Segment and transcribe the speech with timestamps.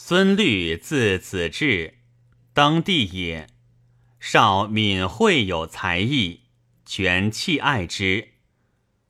[0.00, 1.98] 孙律字子至，
[2.54, 3.48] 登帝也。
[4.20, 6.44] 少敏慧有才艺，
[6.86, 8.28] 全弃爱之。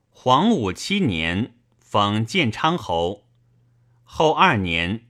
[0.09, 3.29] 黄武七年，封建昌侯。
[4.03, 5.07] 后二年，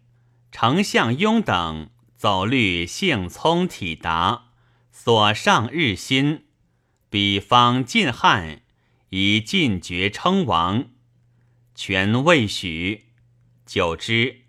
[0.51, 4.51] 丞相雍等走律性聪体达，
[4.91, 6.45] 所上日新，
[7.09, 8.63] 比方晋汉，
[9.11, 10.91] 以晋爵称王。
[11.75, 13.07] 权未许，
[13.65, 14.41] 久之，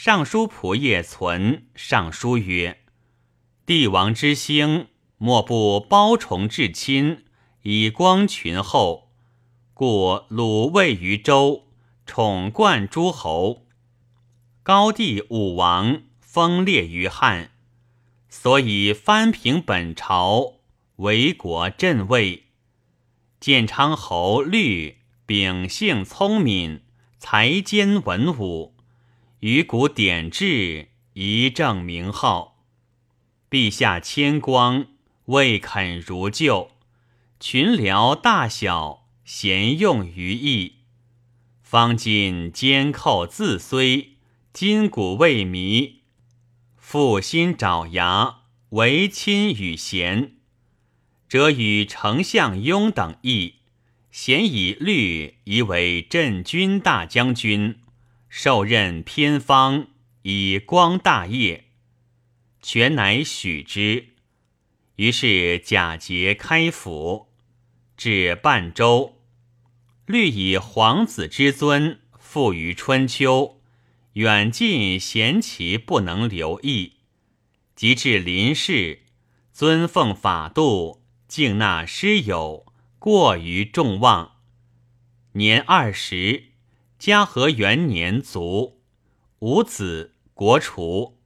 [0.00, 2.82] 尚书仆射存尚书曰
[3.66, 7.24] ：“帝王之兴，莫不包崇至亲，
[7.62, 9.10] 以光群后。
[9.74, 11.64] 故鲁位于周，
[12.06, 13.64] 宠冠诸侯；
[14.62, 17.50] 高帝武王封列于汉，
[18.28, 20.60] 所以藩平本朝，
[20.98, 22.44] 为国镇位。
[23.40, 26.82] 建昌侯律。”秉性聪明，
[27.18, 28.76] 才兼文武，
[29.40, 32.64] 于古典制，一正名号。
[33.48, 34.88] 陛下谦光，
[35.26, 36.72] 未肯如旧。
[37.38, 40.78] 群僚大小，贤用于义。
[41.62, 44.16] 方今监寇自虽，
[44.52, 45.98] 今古未靡，
[46.76, 50.32] 复心爪牙，为亲与贤，
[51.28, 53.54] 则与丞相雍等议。
[54.10, 57.78] 咸以律以为镇军大将军，
[58.28, 59.88] 受任偏方，
[60.22, 61.64] 以光大业。
[62.60, 64.10] 权乃许之。
[64.96, 67.28] 于是假节开府，
[67.96, 69.22] 至半周。
[70.06, 73.60] 律以皇子之尊，富于春秋，
[74.14, 76.94] 远近贤其不能留意。
[77.76, 79.02] 及至临事，
[79.52, 82.66] 尊奉法度，敬纳师友。
[82.98, 84.38] 过于众望。
[85.32, 86.46] 年二十，
[86.98, 88.80] 嘉禾元年卒，
[89.38, 91.17] 五子，国除。